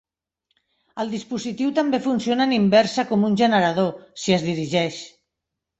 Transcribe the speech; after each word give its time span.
El 1.03 1.11
dispositiu 1.15 1.73
també 1.81 2.01
funciona 2.07 2.49
en 2.49 2.57
inversa 2.59 3.07
com 3.13 3.31
un 3.31 3.39
generador, 3.45 3.95
si 4.25 4.39
es 4.41 4.49
dirigeix. 4.53 5.03